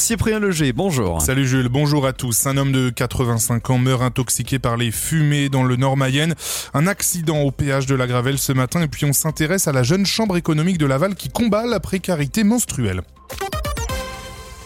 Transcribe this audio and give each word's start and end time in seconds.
Cyprien 0.00 0.40
Leger, 0.40 0.72
bonjour. 0.72 1.20
Salut 1.20 1.46
Jules, 1.46 1.68
bonjour 1.68 2.06
à 2.06 2.14
tous. 2.14 2.46
Un 2.46 2.56
homme 2.56 2.72
de 2.72 2.88
85 2.88 3.68
ans 3.68 3.76
meurt 3.76 4.02
intoxiqué 4.02 4.58
par 4.58 4.78
les 4.78 4.90
fumées 4.90 5.50
dans 5.50 5.62
le 5.62 5.76
Nord 5.76 5.98
Mayenne. 5.98 6.34
Un 6.72 6.86
accident 6.86 7.42
au 7.42 7.50
péage 7.50 7.84
de 7.84 7.94
la 7.94 8.06
Gravelle 8.06 8.38
ce 8.38 8.52
matin 8.52 8.80
et 8.80 8.88
puis 8.88 9.04
on 9.04 9.12
s'intéresse 9.12 9.68
à 9.68 9.72
la 9.72 9.82
jeune 9.82 10.06
chambre 10.06 10.38
économique 10.38 10.78
de 10.78 10.86
Laval 10.86 11.14
qui 11.14 11.28
combat 11.28 11.66
la 11.66 11.80
précarité 11.80 12.44
menstruelle. 12.44 13.02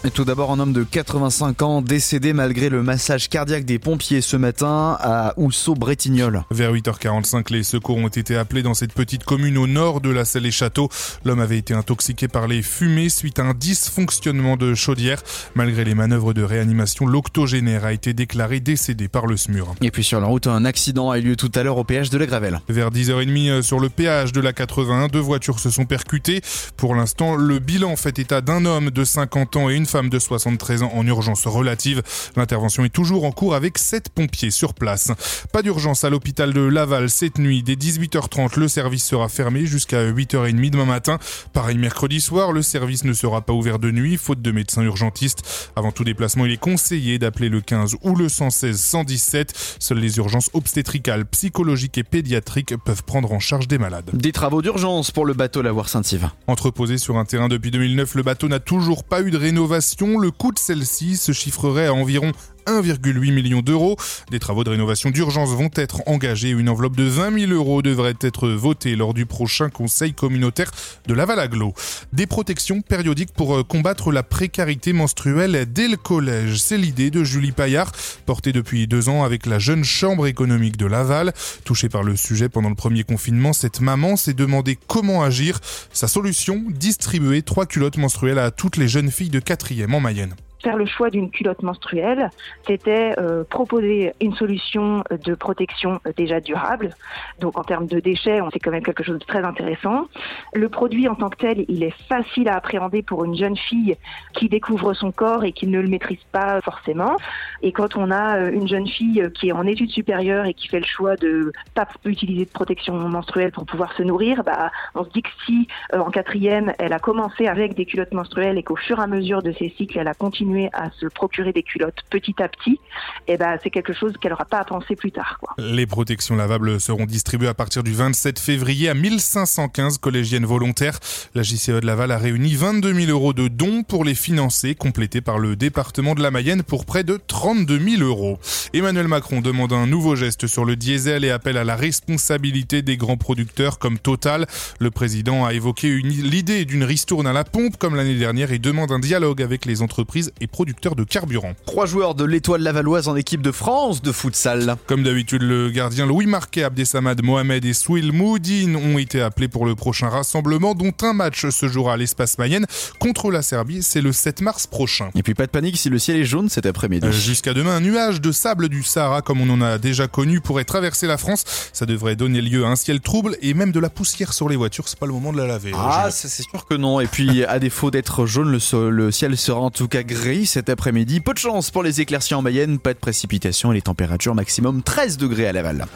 Et 0.07 0.11
tout 0.11 0.27
d'abord, 0.27 0.51
un 0.51 0.61
homme 0.61 0.75
de 0.75 0.85
85 0.85 1.63
ans 1.63 1.81
décédé 1.81 2.35
malgré 2.35 2.69
le 2.69 2.83
massage 2.83 3.31
cardiaque 3.31 3.65
des 3.65 3.79
pompiers 3.79 4.21
ce 4.21 4.37
matin 4.37 4.99
à 5.01 5.33
Housseau-Bretignolles. 5.39 6.45
Vers 6.51 6.75
8h45, 6.75 7.51
les 7.51 7.63
secours 7.63 7.97
ont 7.97 8.09
été 8.09 8.37
appelés 8.37 8.63
dans 8.63 8.75
cette 8.75 8.93
petite 8.93 9.25
commune 9.25 9.57
au 9.57 9.67
nord 9.67 10.03
de 10.03 10.11
la 10.11 10.27
Selle 10.27 10.45
et 10.45 10.51
Château. 10.51 10.91
L'homme 11.25 11.41
avait 11.41 11.57
été 11.57 11.73
intoxiqué 11.73 12.29
par 12.29 12.49
les 12.49 12.61
fumées 12.61 13.09
suite 13.09 13.39
à 13.39 13.45
un 13.45 13.55
dysfonctionnement 13.55 14.59
de 14.59 14.75
chaudière. 14.75 15.23
Malgré 15.55 15.85
les 15.85 15.95
manœuvres 15.95 16.35
de 16.35 16.43
réanimation, 16.43 17.07
l'octogénaire 17.07 17.87
a 17.87 17.95
été 17.95 18.13
déclaré 18.13 18.61
décédé 18.61 19.09
par 19.09 19.27
le 19.27 19.39
SMUR. 19.39 19.75
Et 19.81 19.91
puis 19.91 20.05
sur 20.05 20.21
la 20.21 20.27
route, 20.27 20.49
un 20.49 20.67
accident 20.67 21.13
a 21.13 21.19
eu 21.19 21.23
lieu 21.23 21.37
tout 21.37 21.51
à 21.55 21.63
l'heure 21.63 21.79
au 21.79 21.85
péage 21.85 22.11
de 22.11 22.19
la 22.19 22.27
Gravelle. 22.27 22.61
Vers 22.69 22.91
10h30 22.91 23.49
euh, 23.49 23.63
sur 23.63 23.81
le 23.81 23.89
péage 23.89 24.33
de 24.33 24.43
la 24.43 24.53
81, 24.53 25.07
deux 25.07 25.19
voitures 25.19 25.61
se 25.61 25.71
sont 25.71 25.87
percutées. 25.87 26.43
Pour 26.77 26.95
l'instant, 26.95 27.37
le 27.37 27.59
bilan 27.59 27.97
fait 27.97 28.19
état 28.19 28.43
d'un 28.43 28.67
homme 28.67 28.91
de 28.91 29.03
50 29.03 29.57
ans 29.57 29.71
et 29.71 29.77
une 29.77 29.87
femme 29.95 30.09
de 30.09 30.19
73 30.19 30.83
ans 30.83 30.91
en 30.93 31.07
urgence 31.07 31.47
relative. 31.47 32.03
L'intervention 32.35 32.85
est 32.85 32.89
toujours 32.89 33.23
en 33.23 33.31
cours 33.31 33.55
avec 33.55 33.79
7 33.79 34.09
pompiers 34.09 34.51
sur 34.51 34.75
place. 34.75 35.13
Pas 35.53 35.63
d'urgence 35.63 36.03
à 36.03 36.11
l'hôpital 36.11 36.53
de 36.53 36.63
Laval 36.63 37.09
cette 37.09 37.39
nuit. 37.39 37.63
Dès 37.63 37.77
18h30, 37.77 38.59
le 38.59 38.67
service 38.67 39.05
sera 39.05 39.29
fermé 39.29 39.67
jusqu'à 39.67 40.11
8h30 40.11 40.71
demain 40.71 40.85
matin. 40.85 41.21
Pareil 41.53 41.79
mercredi 41.79 42.21
soir, 42.21 42.51
le 42.51 42.63
service 42.63 43.05
ne 43.05 43.13
sera 43.13 43.43
pas 43.43 43.53
ouvert 43.53 43.79
de 43.79 43.93
nuit, 43.93 44.17
faute 44.17 44.43
de 44.43 44.51
médecins 44.51 44.83
urgentistes. 44.83 45.71
Avant 45.77 45.93
tout 45.93 46.03
déplacement, 46.03 46.45
il 46.45 46.51
est 46.51 46.57
conseillé 46.57 47.21
d'appeler 47.21 47.49
le 47.49 47.61
15 47.61 47.95
ou 48.03 48.17
le 48.17 48.29
116 48.29 48.77
117. 48.77 49.77
Seules 49.79 49.99
les 49.99 50.17
urgences 50.17 50.51
obstétricales, 50.55 51.25
psychologiques 51.27 51.99
et 51.99 52.03
pédiatriques 52.03 52.75
peuvent 52.85 53.05
prendre 53.05 53.31
en 53.31 53.39
charge 53.39 53.69
des 53.69 53.79
malades. 53.79 54.11
Des 54.13 54.33
travaux 54.33 54.61
d'urgence 54.61 55.13
pour 55.13 55.25
le 55.25 55.35
bateau 55.35 55.63
Lavoir 55.63 55.89
Saint-Yves. 55.89 56.31
Entreposé 56.49 56.99
sur 56.99 57.17
un 57.17 57.25
terrain 57.25 57.47
depuis 57.47 57.71
2009, 57.71 58.17
le 58.17 58.23
bateau 58.25 58.49
n'a 58.49 58.59
toujours 58.59 59.05
pas 59.05 59.23
eu 59.23 59.31
de 59.31 59.39
rénovation 59.39 59.84
le 60.19 60.31
coût 60.31 60.53
de 60.53 60.59
celle-ci 60.59 61.17
se 61.17 61.33
chiffrerait 61.33 61.87
à 61.87 61.95
environ 61.95 62.33
1,8 62.67 63.33
million 63.33 63.61
d'euros. 63.61 63.97
Des 64.31 64.39
travaux 64.39 64.65
de 64.65 64.71
rénovation 64.71 65.11
d'urgence 65.11 65.51
vont 65.51 65.71
être 65.75 66.03
engagés. 66.07 66.51
Une 66.51 66.69
enveloppe 66.69 66.97
de 66.97 67.05
20 67.05 67.47
000 67.47 67.53
euros 67.53 67.83
devrait 67.83 68.17
être 68.21 68.49
votée 68.49 68.97
lors 68.97 69.15
du 69.15 69.27
prochain 69.27 69.71
conseil 69.71 70.15
communautaire 70.15 70.71
de 71.07 71.15
Laval-Aglo. 71.15 71.75
Des 72.13 72.27
protections 72.27 72.81
périodiques 72.81 73.33
pour 73.33 73.57
euh, 73.57 73.63
combattre 73.63 74.13
la 74.13 74.23
précarité 74.23 74.93
menstruelle 74.93 75.67
dès 75.73 75.89
le 75.89 75.97
collège. 75.97 76.61
C'est 76.61 76.79
l'idée 76.79 77.11
de 77.11 77.25
Julie 77.25 77.53
Paillard, 77.53 77.93
portée 78.27 78.53
depuis 78.53 78.87
deux 78.87 79.09
ans 79.09 79.25
avec 79.25 79.47
la 79.47 79.59
jeune 79.59 79.85
chambre 79.85 80.27
économique 80.27 80.77
de 80.77 80.87
Laval. 80.87 81.33
Touchée 81.65 81.89
par 81.89 82.03
le 82.03 82.17
sujet 82.17 82.49
pendant 82.49 82.69
le 82.69 82.75
premier 82.75 83.05
confinement, 83.05 83.53
cette 83.53 83.81
maman 83.81 84.17
s'est 84.17 84.35
demandé 84.35 84.79
comment 84.87 85.23
agir. 85.23 85.61
Sa 85.93 86.09
solution, 86.09 86.63
distribuer 86.69 87.43
trois 87.43 87.67
culottes 87.67 87.97
menstruelles 87.97 88.39
à 88.39 88.51
toutes 88.51 88.77
les 88.77 88.89
jeunes 88.89 89.11
filles 89.11 89.31
de 89.31 89.41
quatrième 89.41 89.95
en 89.95 90.01
Mayenne 90.01 90.35
faire 90.65 90.77
le 90.77 90.87
choix 90.87 91.11
d'une 91.11 91.31
culotte 91.31 91.63
menstruelle, 91.63 92.31
c'était 92.67 93.15
euh, 93.19 93.45
proposer 93.45 94.13
une 94.21 94.35
solution 94.35 95.05
de 95.11 95.35
protection 95.35 96.01
euh, 96.07 96.13
déjà 96.17 96.41
durable. 96.41 96.97
Donc 97.39 97.59
en 97.59 97.63
termes 97.63 97.87
de 97.87 98.01
déchets, 98.01 98.41
on 98.41 98.49
c'est 98.51 98.61
quand 98.61 98.71
même 98.71 98.83
quelque 98.83 99.05
chose 99.05 99.19
de 99.19 99.25
très 99.25 99.45
intéressant. 99.45 100.07
Le 100.55 100.69
produit 100.69 101.07
en 101.07 101.17
tant 101.17 101.29
que 101.29 101.37
tel, 101.37 101.65
il 101.69 101.83
est 101.83 101.95
facile 102.09 102.49
à 102.49 102.57
appréhender 102.57 103.03
pour 103.03 103.25
une 103.25 103.37
jeune 103.37 103.57
fille 103.57 103.97
qui 104.33 104.49
découvre 104.49 104.95
son 104.95 105.13
corps 105.13 105.45
et 105.45 105.53
qui 105.53 105.67
ne 105.67 105.81
le 105.81 105.89
maîtrise 105.89 106.25
pas 106.33 106.61
forcément. 106.63 107.17
Et 107.63 107.73
quand 107.73 107.97
on 107.97 108.11
a 108.11 108.39
euh, 108.39 108.51
une 108.51 108.67
jeune 108.67 108.89
fille 108.89 109.23
qui 109.35 109.49
est 109.49 109.53
en 109.53 109.67
études 109.67 109.91
supérieures 109.91 110.47
et 110.47 110.55
qui 110.55 110.69
fait 110.69 110.81
le 110.81 110.87
choix 110.87 111.17
de 111.17 111.53
pas 111.75 111.87
utiliser 112.07 112.47
de 112.47 112.51
protection 112.51 112.95
menstruelle 112.95 113.53
pour 113.53 113.67
pouvoir 113.67 113.93
se 113.93 114.03
nourrir, 114.03 114.43
bah, 114.45 114.71
on 114.95 115.05
se 115.05 115.11
dit 115.11 115.23
que 115.23 115.31
si 115.45 115.69
en 115.93 116.11
quatrième, 116.11 116.73
elle 116.79 116.95
a 116.95 116.99
commencé 116.99 117.47
avec 117.47 117.75
des 117.75 117.85
culottes 117.85 118.15
menstruelles 118.15 118.57
et 118.57 118.63
qu'au 118.63 118.77
fur 118.77 118.99
et 118.99 119.03
à 119.03 119.07
mesure 119.07 119.43
de 119.43 119.53
ses 119.53 119.69
cycles, 119.77 119.99
elle 119.99 120.09
a 120.09 120.15
continué 120.15 120.54
à 120.73 120.91
se 120.99 121.07
procurer 121.07 121.53
des 121.53 121.63
culottes 121.63 122.03
petit 122.11 122.35
à 122.43 122.49
petit, 122.49 122.81
et 123.27 123.35
eh 123.35 123.37
ben 123.37 123.59
c'est 123.63 123.71
quelque 123.71 123.93
chose 123.93 124.13
qu'elle 124.21 124.33
n'aura 124.33 124.45
pas 124.45 124.59
à 124.59 124.65
penser 124.65 124.97
plus 124.97 125.13
tard. 125.13 125.41
Les 125.59 125.87
protections 125.87 126.37
lavables 126.37 126.81
seront 126.81 127.07
distribuées 127.07 127.49
à 127.49 127.55
partir 127.55 127.83
du 127.83 127.93
27 127.93 128.39
février 128.39 128.89
à 128.89 128.95
1515 128.95 129.99
collégiennes 129.99 130.47
volontaires. 130.47 130.99
La 131.35 131.43
JCE 131.43 131.81
de 131.81 131.87
Laval 131.87 132.11
a 132.11 132.19
réuni 132.19 132.55
22 132.55 132.93
000 132.93 133.11
euros 133.11 133.33
de 133.33 133.49
dons 133.49 133.83
pour 133.83 134.05
les 134.05 134.15
financer, 134.15 134.75
complétés 134.75 135.21
par 135.21 135.39
le 135.39 135.57
département 135.57 136.15
de 136.15 136.23
la 136.23 136.31
Mayenne 136.31 136.63
pour 136.63 136.85
près 136.85 137.05
de 137.05 137.19
32 137.27 137.79
000 137.79 138.03
euros. 138.03 138.39
Emmanuel 138.75 139.09
Macron 139.09 139.41
demande 139.41 139.73
un 139.73 139.87
nouveau 139.87 140.17
geste 140.17 140.47
sur 140.47 140.65
le 140.65 140.77
diesel 140.77 141.25
et 141.25 141.31
appelle 141.31 141.57
à 141.57 141.65
la 141.65 141.77
responsabilité 141.77 142.83
des 142.83 142.97
grands 142.97 143.17
producteurs 143.17 143.79
comme 143.79 143.99
Total. 143.99 144.47
Le 144.81 144.91
président 144.91 145.45
a 145.45 145.55
évoqué 145.55 146.01
l'idée 146.03 146.65
d'une 146.65 146.85
ristourne 146.85 147.27
à 147.27 147.33
la 147.33 147.45
pompe 147.45 147.77
comme 147.77 147.95
l'année 147.95 148.17
dernière 148.17 148.53
et 148.53 148.59
demande 148.59 148.93
un 148.93 148.99
dialogue 148.99 149.43
avec 149.43 149.65
les 149.65 149.83
entreprises 149.83 150.33
producteur 150.55 150.95
de 150.95 151.03
carburant. 151.03 151.55
Trois 151.67 151.85
joueurs 151.85 152.15
de 152.15 152.25
l'étoile 152.25 152.63
lavalloise 152.63 153.09
en 153.09 153.17
équipe 153.17 153.43
de 153.43 153.51
France 153.51 154.03
de 154.03 154.13
futsal. 154.13 154.77
Comme 154.87 155.03
d'habitude, 155.03 155.43
le 155.43 155.71
gardien 155.71 156.07
Louis 156.07 156.27
Marquet, 156.27 156.63
Abdesamad 156.63 157.23
Mohamed 157.25 157.65
et 157.65 157.73
Souil 157.73 158.13
Moudine 158.13 158.77
ont 158.77 158.99
été 158.99 159.21
appelés 159.21 159.49
pour 159.49 159.67
le 159.67 159.75
prochain 159.75 160.09
rassemblement 160.09 160.77
dont 160.77 160.93
un 161.03 161.13
match 161.13 161.49
se 161.49 161.67
jouera 161.67 161.95
à 161.95 161.97
l'espace 161.97 162.39
Mayenne 162.39 162.67
contre 163.01 163.33
la 163.33 163.43
Serbie. 163.43 163.83
C'est 163.83 164.01
le 164.01 164.13
7 164.13 164.43
mars 164.43 164.69
prochain. 164.69 165.11
Et 165.17 165.25
puis 165.25 165.35
pas 165.35 165.47
de 165.47 165.51
panique 165.51 165.77
si 165.77 165.91
le 165.91 165.99
ciel 165.99 166.19
est 166.19 166.25
jaune 166.25 166.49
cet 166.49 166.67
après-midi. 166.67 167.07
Euh, 167.07 167.11
jusqu'à 167.13 167.53
demain, 167.53 167.77
un 167.77 167.81
nuage 167.81 168.21
de 168.21 168.31
sable 168.31 168.64
du 168.69 168.83
Sahara 168.83 169.23
comme 169.23 169.41
on 169.41 169.51
en 169.51 169.61
a 169.61 169.79
déjà 169.79 170.09
connu 170.09 170.41
pourrait 170.41 170.65
traverser 170.65 171.07
la 171.07 171.19
France. 171.19 171.45
Ça 171.73 171.87
devrait 171.87 172.17
donner 172.17 172.41
lieu 172.41 172.65
à 172.65 172.69
un 172.69 172.77
ciel 172.77 173.01
trouble 173.01 173.37
et 173.43 173.55
même 173.55 173.73
de 173.73 173.81
la 173.81 173.91
poussière 173.91 174.33
sur 174.33 174.49
les 174.49 174.57
voitures. 174.57 174.89
C'est 174.89 174.99
pas 174.99 175.07
le 175.07 175.13
moment 175.13 175.33
de 175.33 175.39
la 175.39 175.47
laver. 175.47 175.73
Ah, 175.75 176.09
c'est 176.11 176.29
sûr 176.29 176.67
que 176.67 176.75
non. 176.75 177.01
Et 177.01 177.07
puis 177.07 177.45
à 177.49 177.59
défaut 177.59 177.91
d'être 177.91 178.27
jaune, 178.27 178.51
le, 178.51 178.91
le 178.91 179.11
ciel 179.11 179.37
sera 179.37 179.61
en 179.61 179.71
tout 179.71 179.89
cas 179.89 180.03
gris 180.03 180.47
cet 180.47 180.69
après-midi. 180.69 181.21
Peu 181.21 181.33
de 181.33 181.39
chance 181.39 181.71
pour 181.71 181.83
les 181.83 182.01
éclaircies 182.01 182.35
en 182.35 182.43
Mayenne, 182.43 182.79
pas 182.79 182.95
de 182.95 182.99
précipitation 182.99 183.73
et 183.73 183.77
les 183.77 183.83
températures 183.83 184.35
maximum 184.35 184.83
13 184.83 185.17
degrés 185.17 185.47
à 185.47 185.53
Laval. 185.53 185.87